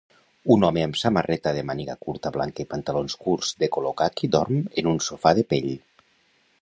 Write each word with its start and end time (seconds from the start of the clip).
Un 0.53 0.63
home 0.67 0.85
amb 0.85 0.95
samarreta 1.01 1.51
de 1.57 1.63
màniga 1.71 1.95
curta 2.07 2.31
blanca 2.37 2.65
i 2.65 2.69
pantalons 2.71 3.17
curts 3.27 3.53
de 3.65 3.69
color 3.77 3.95
caqui 4.01 4.31
dorm 4.37 4.65
en 4.83 4.91
un 4.95 4.99
sofà 5.11 5.35
de 5.43 5.45
pell 5.55 5.71